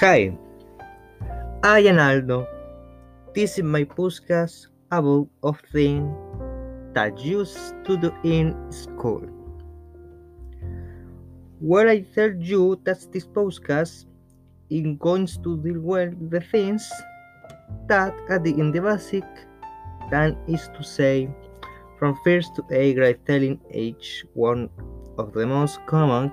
Hi, 0.00 0.30
I 1.62 1.80
am 1.80 1.98
Aldo. 1.98 2.46
This 3.34 3.58
is 3.58 3.64
my 3.64 3.84
podcast 3.84 4.68
about 4.90 5.28
of 5.42 5.60
things 5.72 6.27
that 6.98 7.16
you 7.24 7.46
to 7.84 7.96
do 7.96 8.10
in 8.24 8.56
school. 8.72 9.22
Where 11.60 11.88
I 11.88 12.00
tell 12.00 12.32
you 12.34 12.80
that 12.82 13.06
this 13.12 13.24
podcast 13.24 14.06
is 14.68 14.96
going 14.98 15.28
to 15.44 15.50
deal 15.62 15.78
with 15.78 16.30
the 16.30 16.40
things 16.40 16.90
that 17.86 18.14
are 18.28 18.40
the 18.40 18.50
in 18.50 18.72
the 18.72 18.80
basic 18.80 19.22
than 20.10 20.36
is 20.48 20.68
to 20.74 20.82
say 20.82 21.30
from 22.00 22.18
first 22.24 22.56
to 22.56 22.64
eighth 22.72 22.96
grade 22.96 23.20
telling 23.26 23.60
each 23.70 24.24
one 24.34 24.68
of 25.18 25.32
the 25.34 25.46
most 25.46 25.78
common 25.86 26.32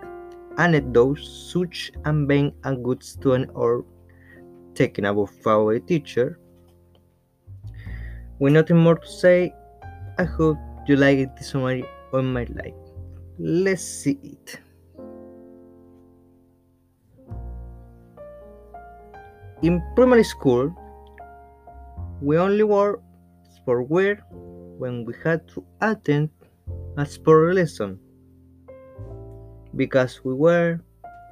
anecdotes 0.57 1.27
such 1.53 1.91
as 2.05 2.15
being 2.25 2.49
a 2.63 2.73
good 2.75 3.03
student 3.03 3.51
or 3.53 3.85
taking 4.73 5.05
about 5.05 5.29
favorite 5.43 5.85
teacher. 5.85 6.39
With 8.39 8.53
nothing 8.53 8.77
more 8.77 8.97
to 8.97 9.07
say, 9.07 9.53
I 10.17 10.23
hope 10.23 10.57
you 10.87 10.95
like 10.95 11.35
the 11.37 11.43
summary 11.43 11.85
or 12.11 12.21
my 12.21 12.45
like. 12.53 12.75
Let's 13.39 13.83
see 13.83 14.19
it. 14.23 14.59
In 19.61 19.81
primary 19.95 20.23
school, 20.23 20.75
we 22.21 22.37
only 22.37 22.63
wore 22.63 23.01
sport 23.55 23.89
wear 23.89 24.21
when 24.77 25.05
we 25.05 25.13
had 25.23 25.47
to 25.49 25.63
attend 25.81 26.29
a 26.97 27.05
sport 27.05 27.55
lesson 27.55 27.99
because 29.75 30.23
we 30.23 30.33
were 30.33 30.79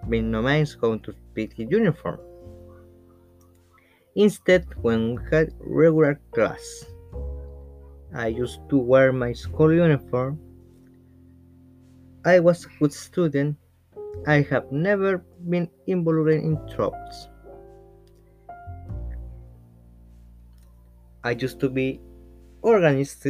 being 0.09 0.31
means 0.31 0.75
going 0.75 0.99
to 1.01 1.13
fit 1.35 1.53
in 1.57 1.69
uniform. 1.69 2.19
Instead, 4.15 4.65
when 4.81 5.15
we 5.15 5.21
had 5.31 5.53
regular 5.59 6.19
class, 6.31 6.85
I 8.15 8.27
used 8.27 8.61
to 8.69 8.77
wear 8.77 9.11
my 9.11 9.33
school 9.33 9.73
uniform. 9.73 10.39
I 12.23 12.39
was 12.39 12.65
a 12.65 12.69
good 12.79 12.93
student. 12.93 13.57
I 14.27 14.45
have 14.49 14.71
never 14.71 15.25
been 15.49 15.67
involved 15.87 16.29
in 16.29 16.61
troubles. 16.69 17.27
I 21.23 21.31
used 21.31 21.59
to 21.61 21.69
be 21.69 21.99
organized 22.61 23.25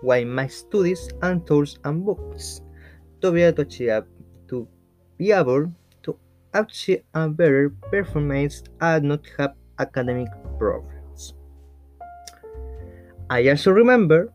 while 0.00 0.24
my 0.24 0.46
studies 0.46 1.10
and 1.20 1.46
tools 1.46 1.78
and 1.84 2.04
books 2.04 2.62
to 3.20 3.32
be 3.32 3.42
able 3.42 3.64
to 3.66 4.02
to 4.48 4.68
be 5.18 5.32
able 5.32 5.70
to 6.02 6.16
achieve 6.54 7.04
a 7.12 7.28
better 7.28 7.68
performance 7.90 8.62
and 8.80 9.04
not 9.12 9.28
have 9.36 9.54
academic 9.78 10.28
problems. 10.58 10.99
I 13.30 13.48
also 13.48 13.70
remember 13.70 14.32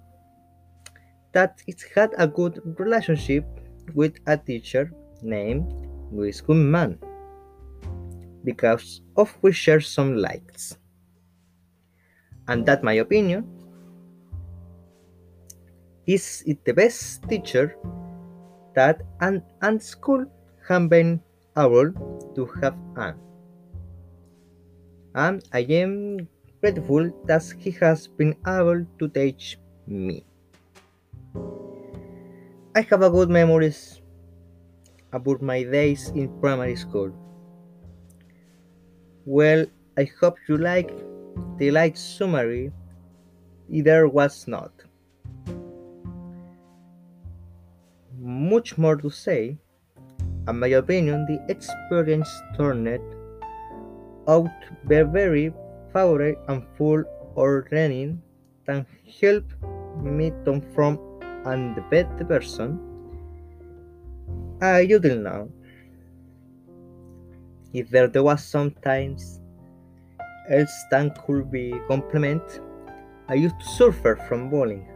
that 1.33 1.61
it 1.67 1.83
had 1.93 2.11
a 2.17 2.25
good 2.25 2.61
relationship 2.79 3.43
with 3.93 4.15
a 4.25 4.37
teacher 4.37 4.89
named 5.21 5.67
Luis 6.13 6.39
Guzman 6.39 6.97
because 8.45 9.01
of 9.17 9.35
we 9.41 9.51
share 9.51 9.81
some 9.81 10.15
likes. 10.15 10.77
And 12.47 12.65
that 12.67 12.83
my 12.83 12.93
opinion 12.93 13.43
is 16.07 16.41
it 16.47 16.63
the 16.63 16.73
best 16.73 17.27
teacher 17.27 17.75
that 18.75 19.01
an, 19.19 19.43
an 19.61 19.81
school 19.81 20.25
have 20.69 20.87
been 20.87 21.19
able 21.57 21.91
to 22.35 22.45
have 22.61 22.77
an. 22.95 23.19
And 25.15 25.43
I 25.51 25.59
am 25.67 26.29
grateful 26.65 27.11
that 27.25 27.43
he 27.59 27.69
has 27.79 28.07
been 28.07 28.35
able 28.47 28.83
to 28.97 29.07
teach 29.09 29.57
me. 29.85 30.25
I 32.75 32.81
have 32.89 33.03
a 33.03 33.09
good 33.09 33.29
memories 33.29 34.01
about 35.13 35.43
my 35.43 35.61
days 35.61 36.09
in 36.15 36.27
primary 36.41 36.75
school. 36.75 37.11
Well, 39.25 39.67
I 39.95 40.09
hope 40.19 40.37
you 40.49 40.57
like 40.57 40.89
the 41.59 41.69
light 41.69 41.97
summary. 41.97 42.71
Either 43.69 44.07
was 44.07 44.47
not. 44.47 44.71
much 48.19 48.75
more 48.77 48.95
to 48.95 49.09
say. 49.11 49.57
In 50.47 50.59
my 50.59 50.69
opinion, 50.77 51.25
the 51.27 51.37
experience 51.47 52.29
turned 52.57 52.99
out 54.27 54.65
very 54.85 55.53
favorable 55.95 56.41
and 56.49 56.63
full 56.77 57.03
or 57.35 57.67
learning 57.71 58.21
that 58.67 58.85
help 59.21 59.45
me 60.03 60.31
to 60.43 60.61
from 60.75 60.99
and 61.45 61.75
the 61.75 61.83
better 61.89 62.25
person 62.25 62.79
I 64.61 64.85
do 64.85 64.99
now. 65.15 65.47
If 67.73 67.89
there 67.89 68.09
was 68.23 68.43
sometimes 68.43 69.41
else 70.49 70.75
than 70.91 71.11
could 71.25 71.51
be 71.51 71.73
compliment, 71.87 72.43
I 73.27 73.35
used 73.35 73.59
to 73.59 73.65
suffer 73.65 74.15
from 74.27 74.49
bullying. 74.49 74.87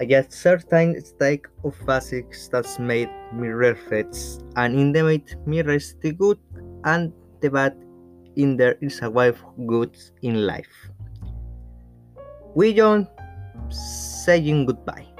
I 0.00 0.04
get 0.04 0.32
certain 0.32 1.00
stake 1.04 1.46
of 1.64 1.76
physics 1.86 2.48
that's 2.48 2.78
made 2.78 3.10
me 3.32 3.48
reflect 3.48 4.16
and 4.56 4.74
indicate 4.74 5.36
me 5.46 5.62
rest 5.62 6.00
the 6.00 6.12
good 6.12 6.38
and 6.84 7.12
the 7.40 7.50
bad 7.50 7.76
in 8.36 8.56
there 8.56 8.76
is 8.80 9.00
a 9.02 9.10
of 9.28 9.42
good 9.66 9.96
in 10.22 10.46
life. 10.46 10.90
We 12.54 12.72
don't 12.72 13.08
saying 13.70 14.66
goodbye. 14.66 15.11